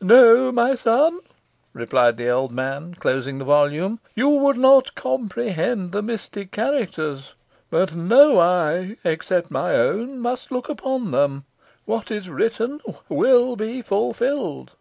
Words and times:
"No, 0.00 0.50
my 0.50 0.74
son," 0.74 1.20
replied 1.72 2.16
the 2.16 2.28
old 2.28 2.50
man, 2.50 2.94
closing 2.94 3.38
the 3.38 3.44
volume. 3.44 4.00
"You 4.16 4.28
would 4.30 4.58
not 4.58 4.96
comprehend 4.96 5.92
the 5.92 6.02
mystic 6.02 6.50
characters 6.50 7.34
but 7.70 7.94
no 7.94 8.40
eye, 8.40 8.96
except 9.04 9.48
my 9.48 9.76
own, 9.76 10.18
must 10.18 10.50
look 10.50 10.68
upon 10.68 11.12
them. 11.12 11.44
What 11.84 12.10
is 12.10 12.28
written 12.28 12.80
will 13.08 13.54
be 13.54 13.80
fulfilled. 13.80 14.72